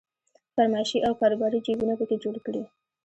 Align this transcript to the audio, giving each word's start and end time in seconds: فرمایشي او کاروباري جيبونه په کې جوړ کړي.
فرمایشي 0.55 0.99
او 1.07 1.13
کاروباري 1.21 1.59
جيبونه 1.65 1.93
په 1.99 2.05
کې 2.09 2.15
جوړ 2.23 2.35
کړي. 2.45 2.61